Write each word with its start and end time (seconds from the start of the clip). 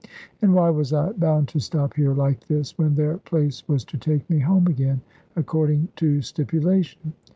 And 0.41 0.55
why 0.55 0.71
was 0.71 0.93
I 0.93 1.11
bound 1.11 1.47
to 1.49 1.59
stop 1.59 1.93
here 1.93 2.15
like 2.15 2.47
this, 2.47 2.75
when 2.75 2.95
their 2.95 3.19
place 3.19 3.61
was 3.67 3.85
to 3.85 3.99
take 3.99 4.27
me 4.31 4.39
home 4.39 4.65
again, 4.65 5.01
according 5.35 5.89
to 5.97 6.23
stipulation? 6.23 7.13